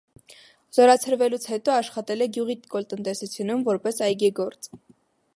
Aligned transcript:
Զորացրվելուց 0.75 1.43
հետո 1.49 1.73
աշխատել 1.81 2.25
է 2.25 2.27
գյուղի 2.37 2.55
կոլտնտեսությունում՝ 2.77 3.61
որպես 3.69 4.01
այգեգործ։ 4.07 4.71